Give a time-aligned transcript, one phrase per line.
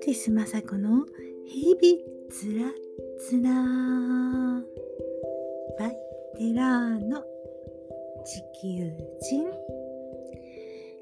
[0.00, 1.04] ティス雅子の
[1.46, 1.98] 日々
[2.30, 2.70] つら
[3.18, 3.50] つら
[5.78, 5.96] バイ
[6.36, 7.22] テラーの
[8.24, 8.90] 地球
[9.20, 9.50] 人。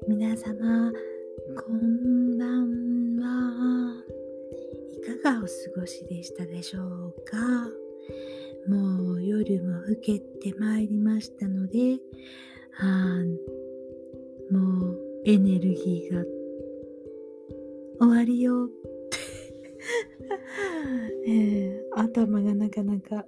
[0.07, 0.91] 皆様
[1.55, 4.03] こんばんは。
[4.89, 5.47] いかがお過
[5.79, 7.37] ごしでしたでしょうか？
[8.67, 11.99] もう夜も更けてまいりましたので
[12.79, 13.23] あ
[14.51, 16.23] もうエネルギーが
[23.17, 23.25] なかなか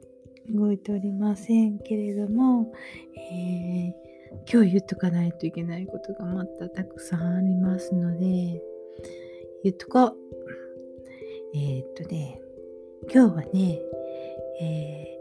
[0.49, 2.73] 動いておりませんけれども、
[3.15, 8.61] えー、今日言っとかないといけないことがまたたくさんありますので
[9.63, 10.15] 言っとこう
[11.53, 12.39] えー、っとね
[13.11, 13.79] 今日はね、
[14.61, 15.19] え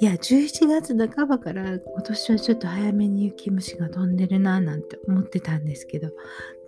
[0.00, 6.10] いや、11月半ばから今年はちょっと早めに雪虫が飛んでるななんて思ってたんですけど、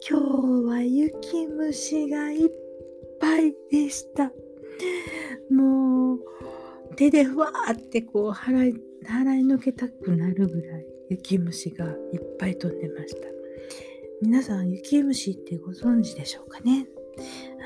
[0.08, 2.50] 今日は雪虫がいっ
[3.20, 4.32] ぱいでした。
[5.50, 5.95] もう、
[6.96, 8.74] 手でふわーってこう払い、
[9.06, 13.28] 払いのけたくなるぐらい雪虫がいっぱい飛んでました。
[14.22, 16.86] 皆さん、雪虫ってご存知でしょうかね？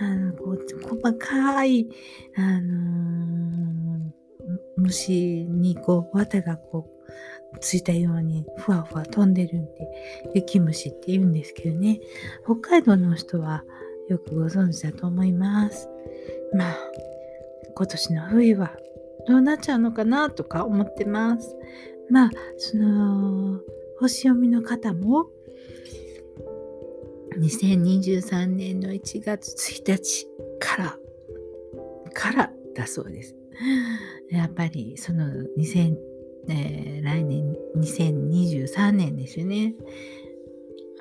[0.00, 1.88] あの、こう、細かい、
[2.36, 4.10] あのー
[4.76, 6.88] 虫にこう綿がこ
[7.54, 9.70] うついたようにふわふわ飛んでるんで
[10.34, 12.00] 雪虫って言うんですけどね。
[12.44, 13.62] 北海道の人は
[14.08, 15.88] よくご存知だと思います。
[16.54, 16.76] まあ
[17.74, 18.74] 今年の冬は
[19.26, 21.56] どうなっちゃうのかなとか思ってます
[22.10, 23.60] まあその
[23.98, 25.30] 星読みの方も
[27.38, 30.26] 2023年の1月1日
[30.58, 30.98] から
[32.12, 33.36] からだそうです
[34.30, 35.24] やっぱりその
[35.58, 35.96] 2000、
[36.48, 39.74] えー、来年2023年ですよね。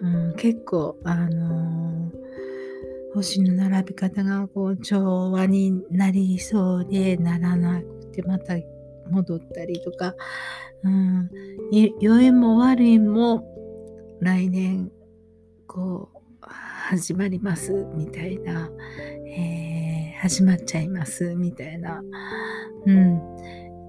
[0.01, 7.81] うん、結構あのー、星の並び方がこう調和になりそうでならな
[8.21, 8.55] てまた
[9.09, 10.15] 戻ったりとか、
[10.83, 11.29] うん、
[11.99, 13.43] 良いも悪いも
[14.19, 14.91] 来年
[15.67, 18.69] こう始まりますみたいな、
[19.25, 22.01] えー、始まっちゃいますみたいな
[22.85, 23.19] うん。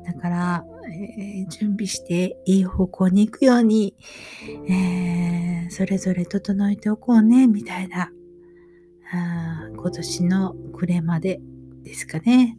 [0.04, 3.94] だから、えー、準備していい方向に行くように、
[4.68, 8.10] えー、それぞれ整えておこうね、みたいな、
[9.12, 11.40] あ今年の暮れまで
[11.82, 12.58] ですかね。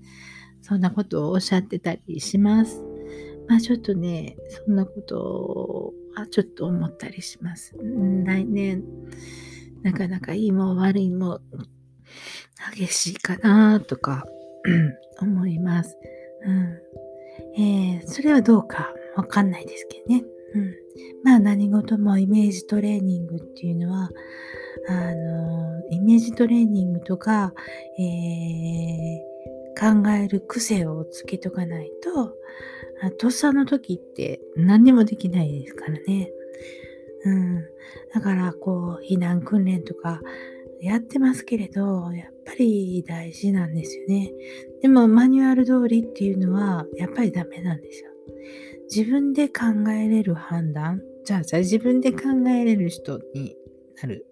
[0.71, 2.81] そんなことをおっしゃってたりします。
[3.49, 7.75] まあちょっとね、そんなことはちょっと思ったりします。
[8.23, 8.81] 来年、
[9.83, 11.41] なかなかいいも悪いも
[12.73, 14.25] 激しいかなとか
[15.19, 15.97] 思います。
[16.45, 16.79] うん
[17.57, 20.23] えー、それはどうかわかんないですけどね。
[20.55, 20.75] うん、
[21.25, 24.09] まあ何事もイメージトレーニングっていうのは、
[24.87, 27.53] あのイメージトレーニングとか、
[27.99, 29.30] えー、
[29.79, 32.35] 考える癖をつけとかないと、
[33.17, 36.31] とっさの時って何にもできないですからね。
[37.25, 37.65] うん。
[38.13, 40.21] だから、こう、避難訓練とか
[40.81, 44.31] やってますけれど、やっぱり大事なんですよね。
[44.81, 48.09] でもマニュアル通りっていうのはやっぱりダメなんですよ。
[48.93, 51.01] 自分で考えれる判断。
[51.23, 53.55] じゃあ、じゃあ自分で考えれる人に
[54.01, 54.25] なる。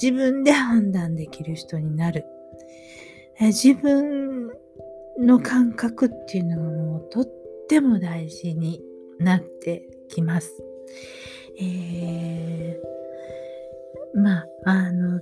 [0.00, 2.24] 自分で判断できる人になる。
[3.38, 4.45] え自分
[5.18, 7.28] の感覚っていうのがもうとっ
[7.68, 8.82] ても大事に
[9.18, 10.62] なってきます。
[11.58, 15.20] えー、まあ、あの、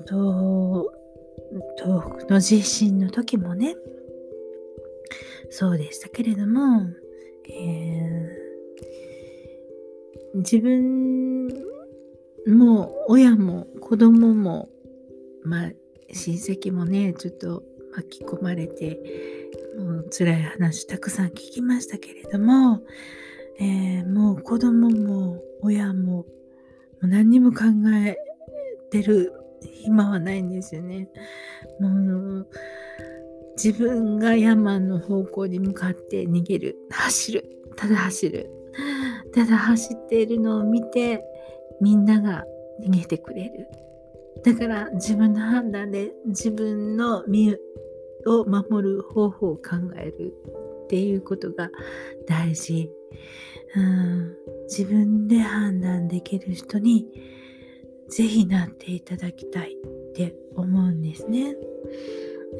[1.77, 3.77] 東北の地震の時もね、
[5.51, 6.83] そうでしたけれども、
[7.49, 11.49] えー、自分
[12.49, 14.69] も親も子供も、
[15.45, 15.71] まあ、
[16.13, 17.63] 親戚もね、ちょっと
[17.95, 18.99] 巻き込まれて、
[19.79, 22.83] もう辛い話たくさん聞きましたけれども、
[23.59, 26.25] えー、もう子供も親もも
[27.03, 27.65] う何にも考
[28.07, 28.17] え
[28.91, 29.33] てる
[29.63, 31.09] 暇はないんですよね。
[31.81, 32.49] もう
[33.57, 36.77] 自分が山の方向に向かって逃げる。
[36.91, 37.45] 走る。
[37.77, 38.51] ただ走る。
[39.35, 41.23] ただ走っているのを見て
[41.81, 42.45] みんなが
[42.81, 43.69] 逃げてくれる。
[44.45, 47.57] だから自分の判断で自分の身
[48.27, 49.63] を守る方法を考
[49.97, 50.35] える
[50.85, 51.71] っていうことが
[52.27, 52.91] 大事、
[53.77, 57.07] うん、自分で判断できる人に
[58.09, 61.55] ぜひなっていただきたいって思うんですね。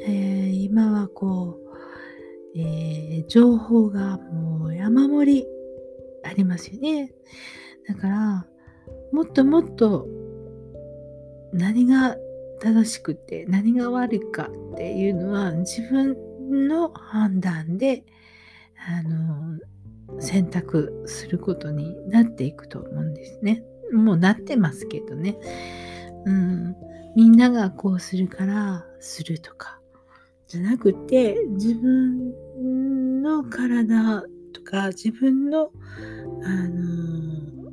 [0.01, 1.59] えー、今はこ
[2.55, 5.47] う、えー、情報がもう山盛り
[6.23, 7.13] ありますよね。
[7.87, 8.47] だから、
[9.11, 10.07] もっともっと
[11.53, 12.17] 何が
[12.59, 18.03] 正しくて何が悪いかっていうのは自分の判断で
[18.87, 19.59] あの
[20.19, 23.63] 選択することになっていくと思うんですね。
[23.91, 25.37] もうなってますけどね。
[26.25, 26.75] うん、
[27.15, 29.79] みんながこうするからするとか
[30.47, 34.23] じゃなくて自分の体
[34.53, 35.71] とか自分の
[36.43, 37.71] あの、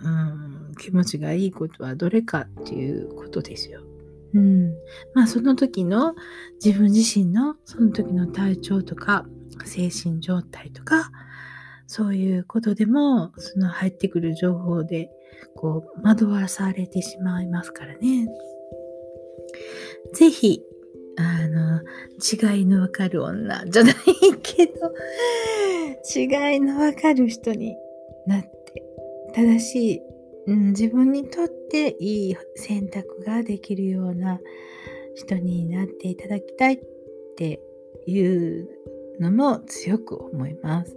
[0.00, 0.45] うん、
[0.76, 3.82] 気持ちがいいことはどれかっていうことですよ。
[4.34, 4.70] うん、
[5.14, 6.14] まあその時の
[6.62, 9.26] 自分自身のその時の体調とか
[9.64, 11.10] 精神状態とか
[11.86, 15.10] そういうことでもその入ってくる情報で
[15.54, 18.28] こう惑わされてしまいますからね。
[20.12, 20.62] ぜひ
[21.18, 21.80] あの
[22.20, 23.94] 違いのわかる女じゃない
[24.42, 24.72] けど
[26.14, 27.76] 違いのわかる人に
[28.26, 28.82] なって
[29.34, 30.02] 正しい、
[30.46, 34.40] うん、自分にとっていい選択ができるような
[35.14, 36.78] 人になっていただきたいっ
[37.36, 37.60] て
[38.06, 38.68] いう
[39.20, 40.96] のも強く思います。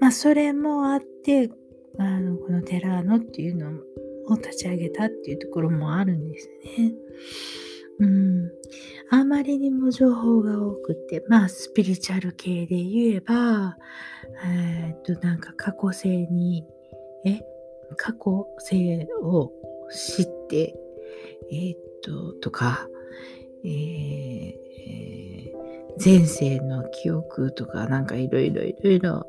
[0.00, 1.50] まあそれもあって
[1.98, 3.70] あのこのテラーノっていうの
[4.28, 6.48] を立ち上げたっていうところもあるんです
[6.78, 6.92] ね。
[8.00, 8.50] うん、
[9.10, 13.76] あまりにも情報が多くて、まあ、スピリチュアル系で言えば、
[14.44, 16.64] えー、っと、なんか過去性に、
[17.24, 17.40] え、
[17.94, 19.52] 過去性を
[19.90, 20.74] 知って、
[21.50, 22.88] えー、っと、とか、
[23.64, 24.54] えー、
[26.04, 29.26] 前世の記憶とか、なんかいろいろいろいろ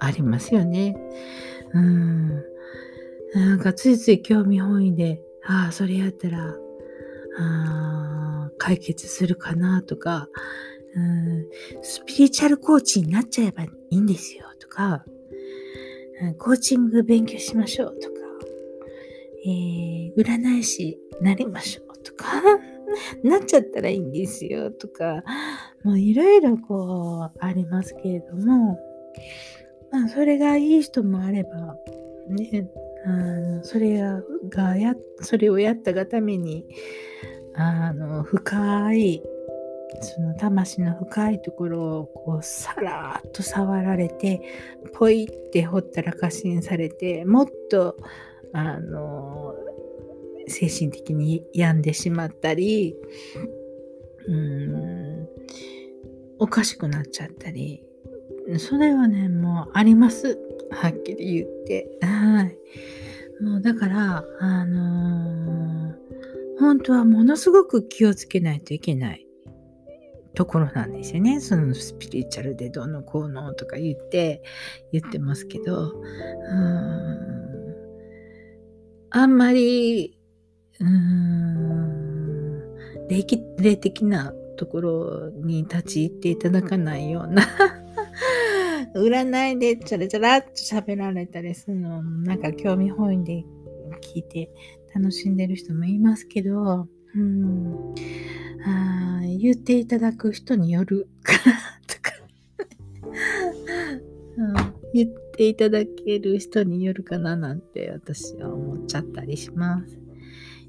[0.00, 0.96] ありますよね。
[1.74, 2.28] うん。
[3.34, 6.56] なんかついつい興味本位で、ああ、それやったら、
[7.40, 10.28] あ解決するかなとか、
[10.94, 11.46] うん、
[11.82, 15.04] スピリチュアルコーチになっちゃえばいいんですよとか、
[16.38, 18.14] コーチング勉強しましょうとか、
[19.44, 22.42] えー、占い師なりましょうとか、
[23.22, 25.24] なっちゃったらいいんですよとか、
[25.84, 28.78] もういろいろこうありますけれども、
[29.90, 31.76] まあそれがいい人もあれば、
[32.28, 32.68] ね、
[33.04, 34.02] あのそれ
[34.48, 36.66] がやそれをやったがために
[37.54, 39.22] あの深い
[40.00, 44.42] その魂の深いところをこうさらっと触られて
[44.94, 47.96] ポイってほったらかしにされてもっと
[48.52, 49.54] あの
[50.46, 52.94] 精神的に病んでしまったり
[54.26, 55.28] うん
[56.38, 57.82] おかしくなっちゃったり
[58.58, 60.38] それはねもうあります。
[60.70, 61.98] はっきり言って。
[62.00, 63.42] はい。
[63.42, 66.08] もうだからあのー
[66.58, 69.27] 本当はものすごく気をつけないといけない。
[70.38, 71.40] ところなんですよね。
[71.40, 74.40] そのスピリチュアルでどのこうのとか言って
[74.92, 77.18] 言ってますけど、うん。
[79.10, 80.16] あんまり、
[80.78, 82.76] うん。
[83.08, 83.26] 霊
[83.58, 87.42] 霊的なところに立ち入っていただかないような。
[88.94, 93.44] 占いでチャラチャラっと喋られたりするのなんか興味本位で
[94.14, 94.52] 聞いて
[94.94, 96.86] 楽しんでる人もいますけど、
[97.16, 97.94] うん、
[98.64, 98.97] あ
[99.38, 102.12] 言っていただく人によるかなとか
[104.36, 104.54] うん、
[104.94, 109.98] 言っていただける人によるかななんて私は思っちゃったりします。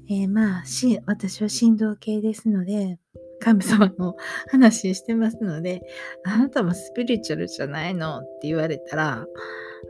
[0.08, 2.98] えー、まあし、私は振動系ですので、
[3.40, 4.16] 神様の
[4.50, 5.82] 話してますので、
[6.24, 9.26] あなたもスピリチュアルじゃないのって言われたら、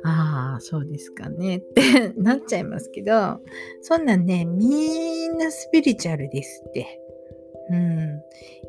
[0.05, 3.41] ああ、そうですかねって なっちゃいますけど、
[3.81, 7.00] そんなんね、みんなスピリチュアルですって。
[7.71, 8.23] うん。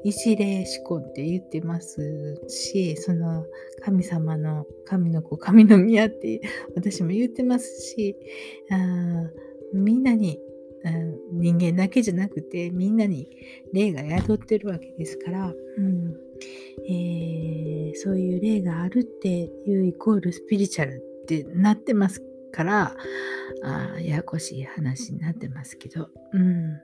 [0.04, 3.46] 一霊思考って言ってますし、その
[3.84, 6.42] 神様の神の子、神の宮って
[6.76, 8.16] 私も言ってますし、
[8.70, 8.76] あ
[9.74, 10.40] みんなに、
[10.84, 13.30] うん人間だけじゃなくてみんなに
[13.72, 16.16] 霊が宿ってるわけですから、うん
[16.90, 22.96] えー、そういう霊があるっていうイコールスピリチュアルってなってますから
[23.64, 26.80] あややこしい話になってますけど、うん、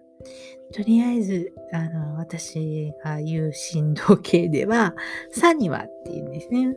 [0.73, 4.95] とりあえずあの私が言う振動系では
[5.31, 6.75] サニワっていうんですね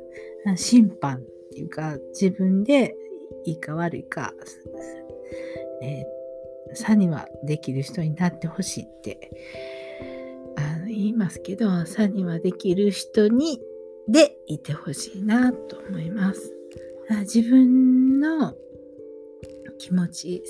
[0.57, 1.21] 審判っ
[1.53, 2.95] ていうか自分で
[3.45, 4.33] いいか悪いか、
[5.83, 9.31] えー、サニワできる人になってほしいって
[10.57, 13.61] あの言いますけどサニワできる人に
[14.09, 16.53] でいてほしいなと思います。
[17.21, 18.55] 自分の
[19.79, 20.43] 気持ち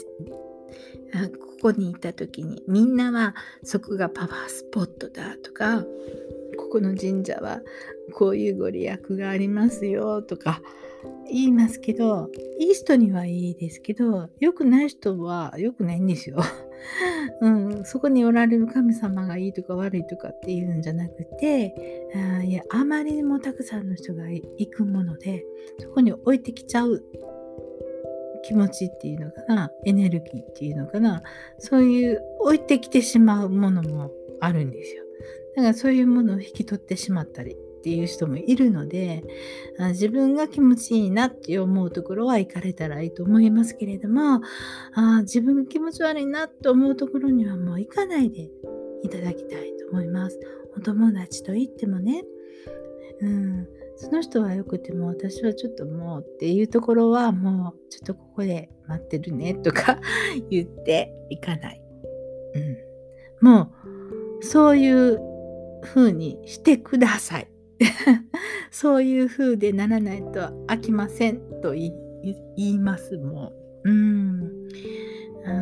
[1.61, 5.85] ここにいた時にみんなはそこがパワースポットだとか
[6.57, 7.61] ここの神社は
[8.15, 10.63] こういうご利益がありますよとか
[11.31, 16.43] 言いますけどいい人にはいいですけど良くない人は良くないんですよ。
[17.43, 21.75] うん、そこにおられる神様がいいとか悪いとかっていうんじゃなくて
[22.15, 25.45] あいやあまりにもたくさんの人が行くもので
[25.79, 27.05] そこに置いてきちゃう
[28.51, 31.23] 気持ちっていうのかなエネルギーっていうのかな
[31.61, 35.05] そういう置いてきてしまうものもあるんですよ。
[35.55, 39.23] だからそういうものを引き取ってしまったりっていう人もいるので
[39.91, 44.41] 自分が気持ちいいなって思うところは行かれたらいいと思いますけれども
[44.95, 48.51] あ自分が気持ち悪いなと思うところにはもう行かないで
[49.05, 50.41] いただきたいと思います。
[50.77, 52.25] お友達と言ってもね、
[53.21, 53.69] うん、
[54.01, 59.99] その人はよくても私はちょっともうっていうところはもうちょっとここで待ってるねとか
[60.49, 61.83] 言っていかない。
[63.43, 63.71] うん、も
[64.41, 65.21] うそういう
[65.83, 67.49] 風にしてください。
[68.73, 71.93] そういう風でならないと飽きませんと言
[72.57, 73.53] いますも
[73.85, 73.91] う。
[73.91, 74.51] うん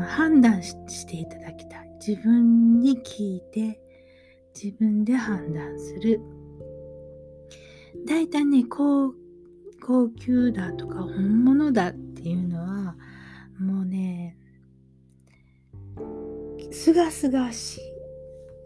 [0.06, 1.90] 判断していただきたい。
[2.06, 3.80] 自分に聞いて
[4.54, 6.20] 自分で判断する。
[8.06, 9.12] だいたいね高
[9.84, 12.96] 高級だとか本物だっていうのは
[13.58, 14.36] もうね
[16.70, 17.80] すがすがし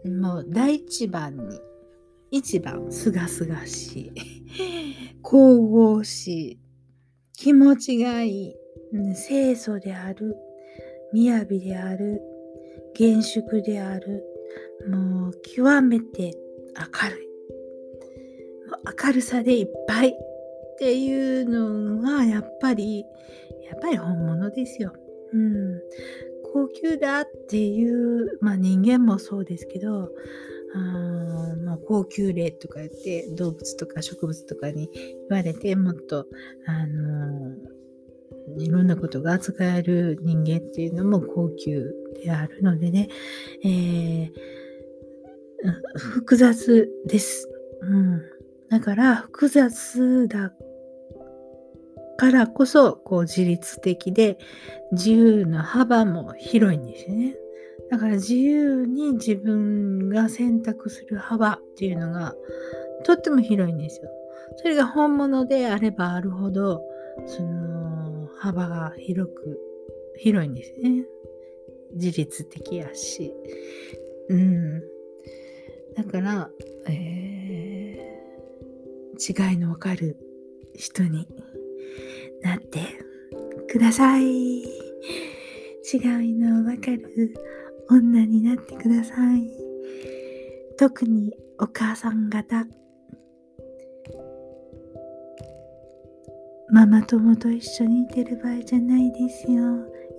[0.05, 0.09] い。
[0.09, 1.59] もう第一番に
[2.31, 4.11] 一番すがすがしい。
[5.23, 6.59] 神々しい。
[7.33, 8.55] 気持ちがいい。
[9.27, 10.35] 清楚である。
[11.13, 12.21] 雅である。
[12.93, 14.23] 厳粛である。
[14.87, 16.35] もう極めて
[16.75, 17.22] 明るい
[19.05, 20.13] 明るさでいっぱいっ
[20.77, 23.05] ていうのがやっぱり
[23.69, 24.93] やっぱり本物ですよ。
[25.33, 25.81] うん、
[26.53, 30.11] 高級だっていう、まあ、人間もそうですけど
[30.75, 34.89] あまあ、高級霊とか言って動物とか植物とかに
[35.29, 36.25] 言われてもっと、
[36.65, 37.55] あの
[38.57, 43.07] いろんなことが扱える人間っていうのも高級であるのでね、
[43.63, 44.31] えー、
[45.99, 47.47] 複雑です。
[47.81, 48.21] うん、
[48.73, 50.51] だから複雑だ
[52.17, 54.39] からこそこう自律的で
[54.93, 57.35] 自由な幅も広いんですよね。
[57.91, 62.33] だから自由に自分が選択する幅っていうのが
[63.03, 64.09] とっても広いんですよ。
[64.55, 66.81] それが本物であればあるほど、
[67.27, 69.59] その幅が広く、
[70.17, 71.05] 広いんですね。
[71.93, 73.35] 自律的やし。
[74.29, 74.81] うん。
[75.95, 76.49] だから、
[76.87, 77.22] えー、
[79.29, 80.17] 違いのわかる
[80.75, 81.27] 人に
[82.41, 82.81] なって
[83.71, 84.23] ください。
[84.23, 84.65] 違
[85.93, 87.33] いのわかる
[87.89, 89.49] 女になってください。
[90.77, 92.65] 特にお母さん方。
[96.69, 99.63] ママ友と一緒にいてる場合じゃないですよ。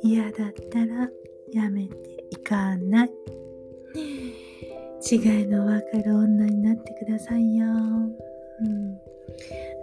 [0.03, 1.11] 嫌だったら
[1.53, 3.11] やめていかない。
[5.11, 7.67] 違いのわかる女になってくださいよ。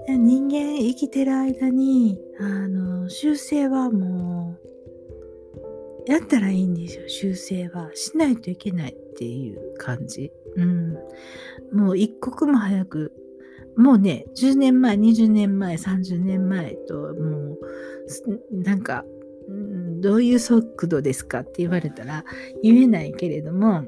[0.07, 4.71] うん、人間生きてる間にあの修正はもう
[6.11, 7.91] やったらいいんですよ、修正は。
[7.93, 10.31] しないといけないっていう感じ。
[10.55, 10.93] うん。
[11.71, 13.13] もう一刻も早く、
[13.77, 17.59] もうね、10年前、20年前、30年前と、もう、
[18.51, 19.05] なんか、
[20.01, 22.25] どういう速度ですかって言われたら
[22.63, 23.85] 言えないけれども、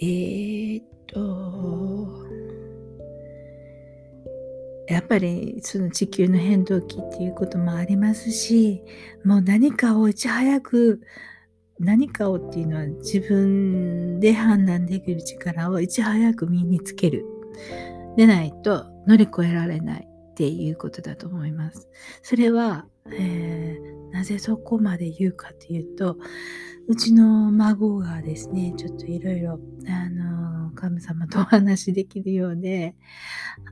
[0.00, 2.26] えー、っと、
[4.88, 8.82] やっぱりその地球の変動期っていうこともありますし
[9.24, 11.02] もう何かをいち早く
[11.78, 17.24] 何かをっていうのは自分で判断できる力をいち早く身につける
[18.16, 21.88] でないと乗り越えられないっていうことだと思います。
[22.22, 26.16] それは、えー、なぜそこまで言うかというと
[26.88, 32.94] うちの孫がですねちょっといろいろあの神様とお話できるようで、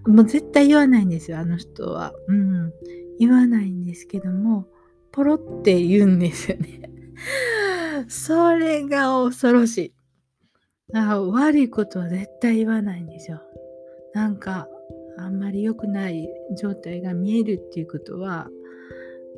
[0.06, 2.12] もう絶対言わないんですよ、あの人は。
[2.26, 2.72] うん。
[3.18, 4.66] 言わないんですけども、
[5.12, 6.90] ポロって言うんですよね。
[8.08, 9.94] それが恐ろしい。
[10.94, 13.40] あ悪いことは絶対言わないんですよ。
[14.12, 14.68] なんか、
[15.18, 16.28] あんまり良くない
[16.60, 18.48] 状態が見えるっていうことは、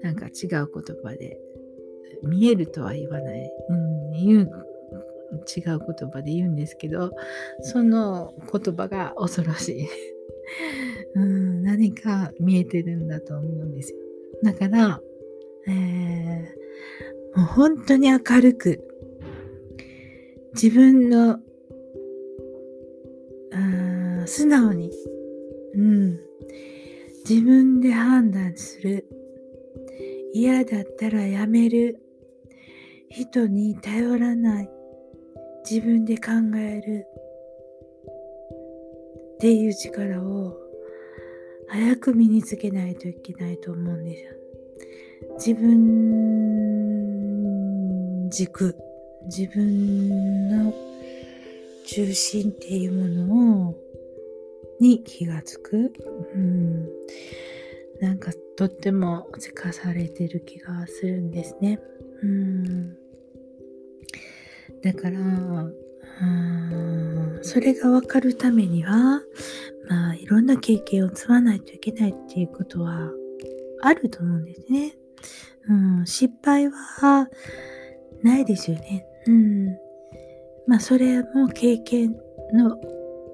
[0.02, 0.68] なんか違う言
[1.02, 1.38] 葉で、
[2.22, 3.50] 見えるとは言わない。
[3.68, 4.50] うん、言う
[5.56, 7.12] 違う言葉で言うんですけど
[7.60, 9.88] その言葉が恐ろしい
[11.14, 13.98] うん何か見えてるんだと思うんですよ
[14.42, 15.02] だから、
[15.66, 18.82] えー、もう本当に明るく
[20.54, 21.40] 自分の
[24.28, 24.90] 素直に、
[25.74, 26.20] うん、
[27.28, 29.06] 自分で判断する
[30.32, 32.00] 嫌だったらやめる。
[33.10, 34.70] 人に頼らない。
[35.68, 37.06] 自分で考える。
[39.34, 40.56] っていう力を
[41.68, 44.32] 早く身につけないといけないと思うんですよ。
[45.38, 46.88] 自分
[48.30, 48.76] 軸、
[49.24, 50.72] 自分の
[51.86, 53.74] 中心っていうものを
[54.80, 55.92] に気がつく。
[56.34, 56.88] うん、
[58.00, 61.80] なんかとってもせかされてる気がするんですね。
[62.22, 62.96] うん、
[64.82, 65.18] だから
[66.20, 69.22] うん、それがわかるためには、
[69.88, 73.10] まあ、いろんな経験を積まないといけないっていうことは
[73.82, 74.96] あると思うんですね。
[75.68, 77.28] うん、失敗は
[78.22, 79.06] ないですよね。
[79.26, 79.66] うん。
[80.66, 82.16] まあ、それも経験
[82.52, 82.76] の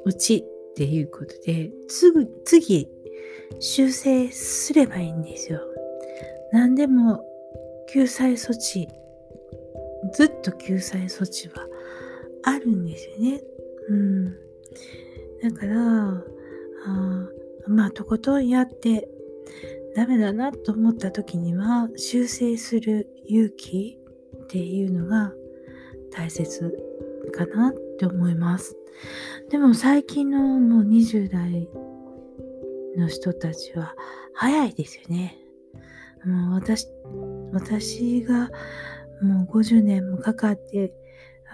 [0.04, 2.88] うちっていうことで、すぐ、次、
[3.60, 5.60] 修正すればいいんですよ。
[6.52, 7.24] 何でも
[7.88, 8.88] 救済措置、
[10.12, 11.66] ずっと救済措置は
[12.42, 13.40] あるんですよね。
[13.88, 14.32] うん。
[15.42, 16.24] だから、
[16.86, 17.28] あ
[17.66, 19.08] まあ、とことんやって
[19.94, 23.98] ダメだなと思った時には修正する勇気
[24.44, 25.32] っていうのが
[26.10, 26.76] 大切
[27.32, 28.76] かなって思います。
[29.50, 31.68] でも最近のもう20代
[32.96, 33.94] の人たちは
[34.34, 35.36] 早いですよね。
[36.24, 36.86] もう私、
[37.52, 38.50] 私が
[39.22, 40.92] もう50年もかかって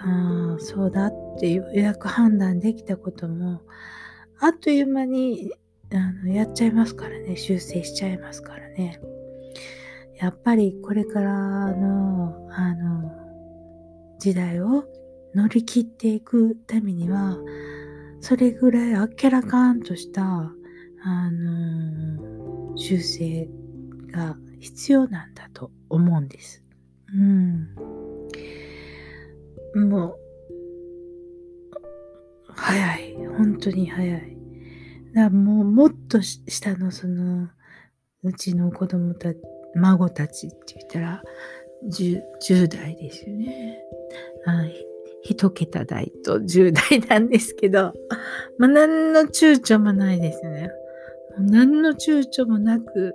[0.03, 3.61] あそうだって予約判断できたことも
[4.39, 5.53] あっという間に
[5.93, 9.01] あのやっちゃいますからね修正しちゃいますからね
[10.19, 13.11] やっぱりこれからのあの
[14.19, 14.85] 時代を
[15.35, 17.39] 乗り切っていくためには
[18.21, 20.51] それぐらいあっけらかんとした
[21.03, 23.49] あの修正
[24.13, 26.63] が必要なんだと思うんです。
[27.13, 27.75] うん。
[29.89, 30.17] もう、
[32.49, 33.17] 早い。
[33.39, 34.37] 本当に早い。
[35.15, 37.49] だもう、もっと下のその、
[38.23, 39.41] うちの子供たち、
[39.75, 41.23] 孫たちって言ったら、
[41.89, 43.79] 10, 10代ですよね。
[44.47, 44.65] あ
[45.23, 47.93] 一桁台と10代なんですけど、
[48.59, 50.71] まあ、何の躊躇もないですね。
[51.39, 53.15] 何の躊躇もなく、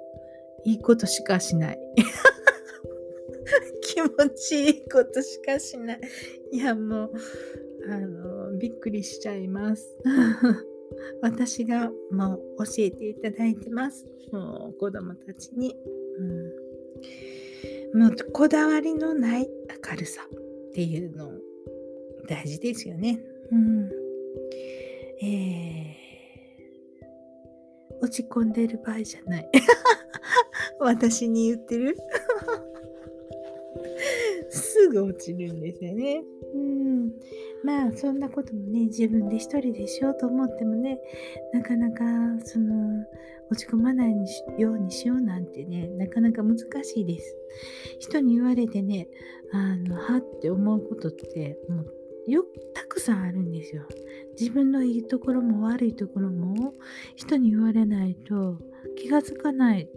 [0.64, 1.80] いいことしかしない。
[3.82, 6.00] 気持ちいいことしかしない。
[6.52, 7.12] いや、もう、
[7.88, 9.96] あの、びっくりしちゃいます。
[11.22, 14.06] 私がもう教えていただいてます。
[14.32, 15.76] もう子供たちに。
[17.94, 19.50] うん、もうこだわりのない
[19.90, 21.32] 明るさっていうの
[22.28, 23.24] 大事ですよね。
[23.52, 23.92] うん。
[25.22, 26.05] えー、
[28.02, 29.50] 落ち込んでる場合じゃない。
[30.80, 31.98] 私に言ってる？
[34.50, 36.24] すぐ落ちるんですよね。
[36.54, 37.12] うん。
[37.64, 41.00] まあ、そんなこともね、自分で一人でしようと思ってもね、
[41.54, 42.04] なかなか、
[42.44, 43.06] その、
[43.50, 44.16] 落ち込まない
[44.58, 47.36] ようにしようなんてね、なかなか難しいです。
[48.00, 49.08] 人に言われてね、
[49.52, 53.84] あの、はって思うことって、もう、よたくさんあるんですよ。
[54.40, 56.74] 自分のいいところも悪いところも
[57.16, 58.60] 人に言われないと
[58.98, 59.90] 気がつかない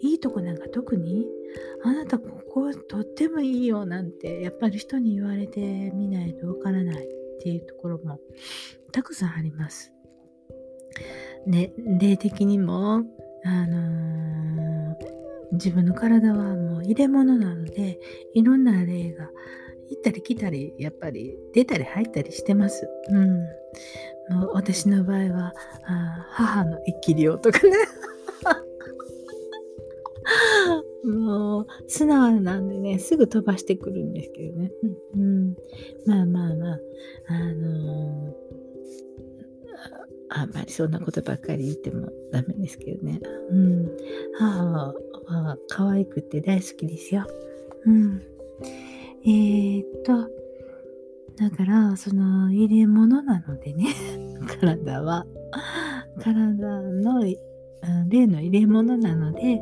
[0.00, 1.26] いいとこなんか特に
[1.82, 7.08] あなたここはとってもいいよなんてやっぱり人に言われてみないとわからないっ
[7.40, 8.18] ていうところも
[8.92, 9.92] たくさんあります。
[11.46, 13.04] ね、霊的にも、
[13.44, 14.96] あのー、
[15.52, 18.00] 自分の体はもう入れ物なので
[18.34, 19.30] いろんな霊が
[19.90, 22.88] 行ったり来たりやっぱり出たり入ったりしてます。
[23.10, 23.40] うん。
[24.28, 25.54] もう私の場合は
[25.86, 27.70] あ母の生き量とかね
[31.04, 34.72] もう、素直なんでね、すぐ飛ばしてくるんですけどね。
[35.14, 35.54] うん、うん、
[36.04, 36.80] まあまあまあ、
[37.28, 38.32] あのー、
[40.30, 43.20] あんまりそんなことばっかり言ってもダメですけどね。
[43.50, 43.96] うん。
[44.34, 44.94] 母は、
[45.26, 47.26] は可愛くて大好きですよ。
[47.84, 48.22] うん。
[49.26, 50.30] えー、っと、
[51.36, 53.86] だから、その入れ物なのでね、
[54.60, 55.26] 体は。
[56.20, 57.24] 体の、
[58.08, 59.60] 例の入れ物なので、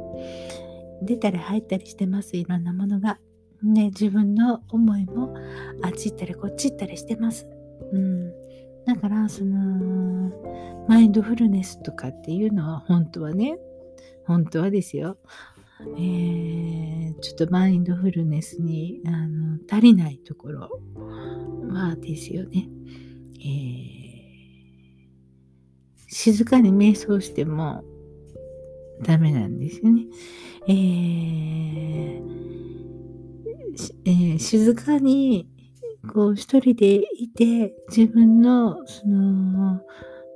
[1.02, 2.36] 出たり入ったりしてます。
[2.36, 3.18] いろんなものが。
[3.62, 5.34] ね、自分の思いも
[5.82, 7.48] あっち行ったりこっち行ったりしてます。
[7.92, 8.30] うん。
[8.84, 10.30] だから、その、
[10.86, 13.58] マインドフルネスとかっていうのは本当はね、
[14.26, 15.16] 本当はですよ。
[15.80, 20.80] えー、ちょっとマインドフルネスにあの足りないところ
[21.68, 22.68] はですよね。
[23.40, 23.44] えー、
[26.08, 27.82] 静かに瞑想しても
[29.02, 30.06] ダメなんですよね。
[30.68, 32.22] えー、
[34.04, 35.48] えー、静かに
[36.12, 39.80] こう一人でいて自分のその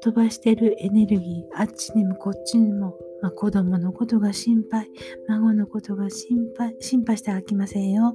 [0.03, 4.89] 飛ばしてるエネルギーあっちにもこっちにも、まあ、子供のことが心配
[5.29, 8.15] 孫のことが心配心配してあきませんよ、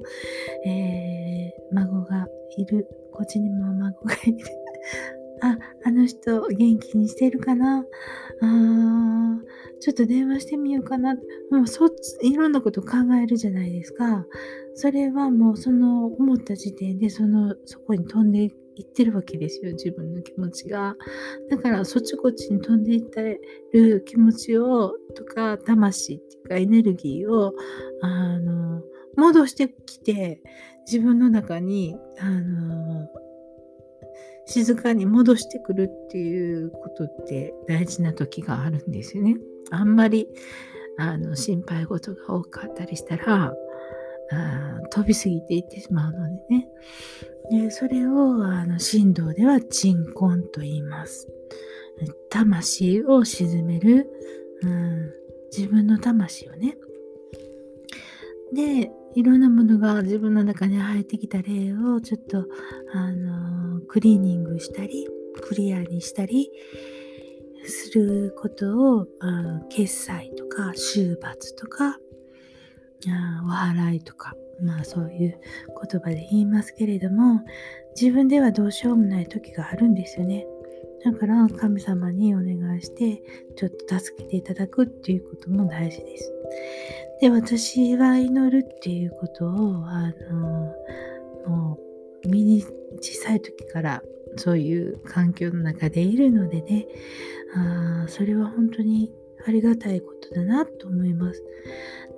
[0.66, 4.38] えー、孫がいるこっちにも孫がいる
[5.42, 7.84] あ、あの人元気にしてるかな？
[8.40, 9.40] あ
[9.80, 11.16] ちょっと電話してみようかな。
[11.50, 14.24] もうそっち、いろんなこと考えるじゃないですか。
[14.74, 19.72] それはもうその思った時点でその、そこに飛んでいくいってるわけですよ。
[19.72, 20.96] 自分の気持ちが。
[21.50, 23.40] だからそっちこっちに飛んでいって
[23.72, 27.52] る気持ちを、とか、魂っていうかエネルギーを、
[28.02, 28.82] あの、
[29.16, 30.40] 戻してきて、
[30.86, 33.08] 自分の中に、あの、
[34.46, 39.36] 静かに戻してくるっていうことって大事な時があるんですよね。
[39.70, 40.28] あんまり
[40.98, 43.54] あの心配事が多かったりしたら
[44.30, 46.68] あ飛びすぎていってしまうのでね。
[47.50, 51.28] でそれをあの振動では鎮魂と言います。
[52.30, 54.08] 魂を沈める、
[54.62, 55.12] うん、
[55.56, 56.76] 自分の魂をね。
[58.52, 62.46] で、いろんなものが自分の中に入ってきた例をちょっと、
[62.92, 65.06] あのクリーニングしたり、
[65.42, 66.50] クリアにしたり
[67.64, 69.06] することを、
[69.68, 71.98] 決済とか、終罰とか、
[73.46, 75.38] お払いとか、まあそういう
[75.90, 77.42] 言葉で言いますけれども、
[78.00, 80.46] 自分ではどうしようもない時があるんですよね。
[81.04, 83.22] だから神様にお願いして、
[83.56, 86.32] ちょっと助けていただくっていうことも大事です。
[87.20, 90.74] で、私は祈るっていうことを、あの、
[91.46, 91.78] も
[92.24, 92.62] う、身に
[93.00, 94.02] 小さい時から
[94.36, 96.86] そういう環境の中でいるのでね、
[97.54, 99.12] あそれは本当に
[99.46, 101.42] ありがたいことだなと思います。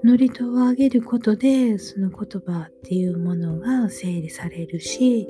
[0.03, 5.29] 祝詞をあげることで、その言葉っていうものが整理されるし、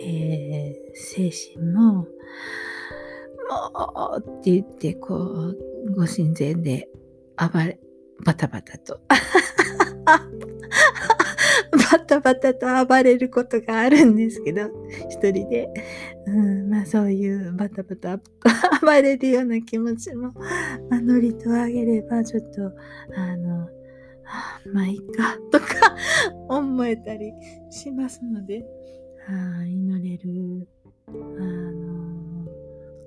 [0.00, 2.06] えー、精神も、も
[4.16, 5.56] うって言って、こう、
[5.94, 6.88] ご神前で
[7.36, 7.78] 暴れ、
[8.24, 9.00] バタバタと
[11.90, 14.70] バタバタと暴れることがあるんですけど、
[15.08, 15.68] 一人で。
[16.26, 18.20] うん、まあそういうバタバタ
[18.82, 20.32] 暴れるような気持ちも、
[20.90, 22.72] まあ、ノリとあげれば、ちょっと、
[23.16, 23.68] あの、
[24.72, 25.66] まあいいか、とか
[26.48, 27.32] 思えたり
[27.70, 28.64] しますので、
[29.28, 30.68] あ祈れる、
[31.06, 32.46] あの、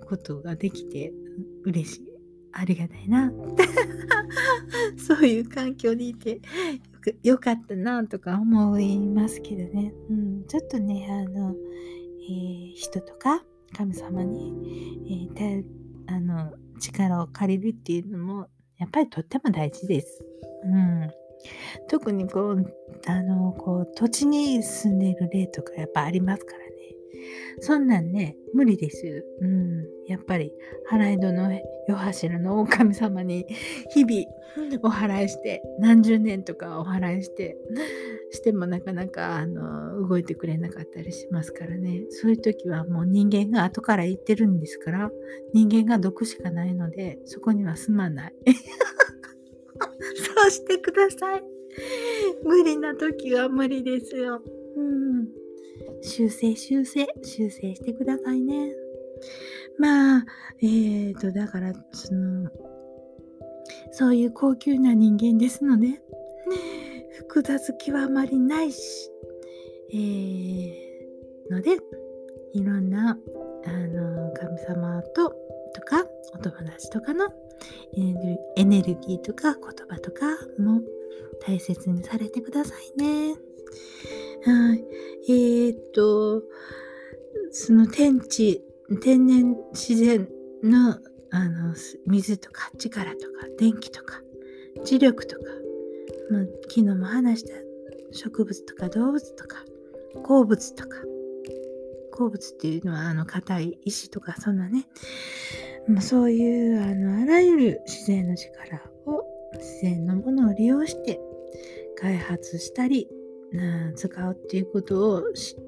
[0.05, 1.13] ことができて
[1.63, 2.07] 嬉しい。
[2.53, 3.31] ありがたいな。
[4.97, 6.41] そういう環境にいて
[7.23, 9.93] よかったなとか思いますけどね。
[10.09, 11.55] うん、ちょっとね、あの、
[12.29, 13.43] えー、人とか
[13.75, 15.63] 神様に、えー、
[16.07, 20.23] あの力を借りるっていうのもやっぱりとっても大事です。
[20.63, 21.11] うん、
[21.87, 22.73] 特にこう
[23.07, 26.71] あのこう土地に住んでいる例とかやっぱありますからね。
[27.59, 29.25] そんなんね、無理です。
[29.41, 29.85] うん。
[30.07, 30.51] やっぱり、
[30.89, 31.51] 払い戸の
[31.87, 33.45] 夜柱のお神様に
[33.93, 37.57] 日々お祓いして、何十年とかお祓いして、
[38.31, 42.03] してもなかなかあの動いてくれなかったりしますからね。
[42.09, 45.11] そういう時はもう人間が後から言ってるんですから、
[45.53, 48.33] 人間が毒しかないので、そこには住まない。
[49.81, 51.43] そうしてください。
[52.43, 54.41] 無理な時は無理ですよ。
[54.75, 55.27] うん。
[56.01, 58.73] 修正修正修正してくださいね。
[59.77, 60.25] まあ、
[60.61, 62.49] えーと、だから、その、
[63.91, 66.01] そういう高級な人間ですので、
[67.17, 69.11] 複雑気はあまりないし、
[69.93, 71.77] えー、ので、
[72.53, 73.17] いろんな、
[73.65, 75.29] あの、神様と、
[75.73, 77.29] とか、お友達とかの
[78.55, 80.25] エネルギーとか言葉とか
[80.59, 80.81] も
[81.45, 83.35] 大切にされてくださいね。
[84.43, 84.83] はい。
[85.27, 86.43] えー、っと、
[87.51, 88.63] その天地、
[89.01, 90.27] 天然自然
[90.63, 90.99] の
[91.33, 91.73] あの
[92.05, 94.21] 水とか力とか電気とか
[94.85, 95.43] 磁力とか、
[96.29, 97.53] まあ、昨日も話した
[98.11, 99.63] 植物とか動物とか
[100.23, 100.97] 鉱物とか
[102.11, 104.85] 鉱物っていうのはあの硬い石とかそんなね、
[105.87, 111.19] まあ、そういうあのあらゆる自然の力を自然のものを利用して
[111.99, 113.07] 開発したり
[113.53, 115.23] うん使うっていうことを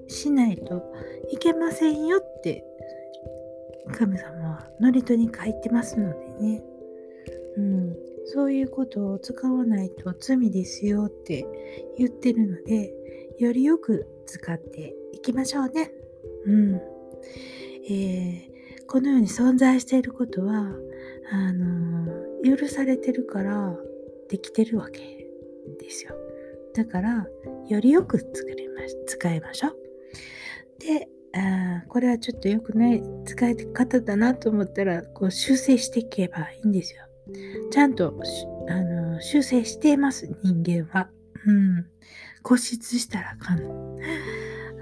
[0.07, 0.83] しないと
[1.31, 2.63] いけませんよって
[3.97, 6.63] 神様は祝詞に書いてますのでね、
[7.57, 7.95] うん、
[8.25, 11.45] そういうことを使わないと罪ですよって
[11.97, 12.93] 言ってるので
[13.39, 15.91] よりよく使っていきましょうね。
[16.45, 16.81] うん。
[17.89, 18.52] えー、
[18.87, 20.71] このように存在していることは
[21.31, 22.07] あの
[22.43, 23.75] 許されてるから
[24.29, 24.99] できてるわけ
[25.79, 26.15] ですよ。
[26.75, 27.27] だから、
[27.67, 29.77] よりよく作りま使いましょう。
[30.79, 37.03] で、あこれはちょっと良くない使い方だなと思ったら、こう修正していけばいいんですよ。
[37.71, 38.13] ちゃんと
[38.67, 41.09] あの修正しています、人間は。
[41.45, 41.85] うん。
[42.43, 43.61] 固執したらあかん。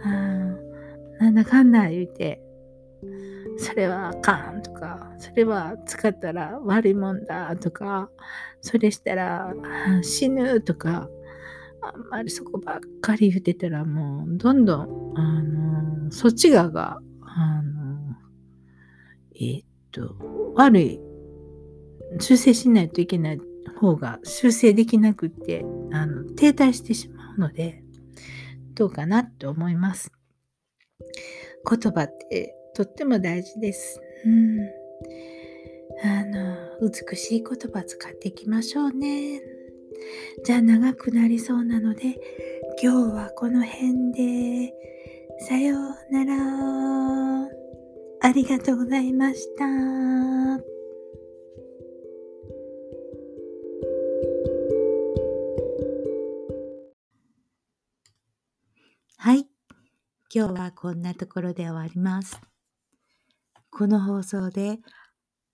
[0.03, 0.57] あ
[1.19, 2.41] なんだかんだ言うて、
[3.61, 8.09] それはあかんとか、それは使ったら悪いもんだとか、
[8.61, 9.53] それしたら
[10.01, 11.07] 死ぬとか、
[11.81, 18.15] あんまりそこばっかり言ってたらもうどんどん、あの、そっち側が、あの、
[19.39, 20.15] えっと、
[20.55, 20.99] 悪い、
[22.19, 23.41] 修正しないといけない
[23.79, 27.83] 方が修正できなくって、あの、停滞してしまうので、
[28.73, 30.11] どうかなと思います。
[31.69, 34.01] 言葉ってとっても大事です。
[34.25, 34.59] うん。
[36.03, 39.41] あの、美しい言葉使っていきましょうね。
[40.43, 42.19] じゃあ長くなりそうなので、
[42.81, 44.73] 今日はこの辺で、
[45.47, 47.31] さようなら。
[48.23, 49.65] ありがとうございました。
[59.17, 59.47] はい。
[60.33, 62.39] 今日はこんなところで終わります。
[63.71, 64.79] この放送で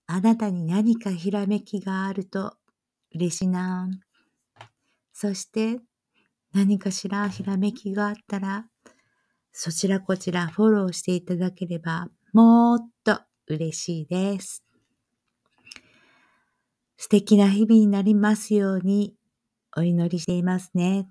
[0.07, 2.55] あなたに何かひらめきがあると
[3.13, 3.89] 嬉しいな。
[5.13, 5.79] そして
[6.53, 8.65] 何かしらひらめきがあったら
[9.51, 14.63] そちらこちらフォローしていただければもっと嬉しいです。
[16.97, 19.15] 素敵な日々になりますように
[19.75, 21.07] お祈りしていますね。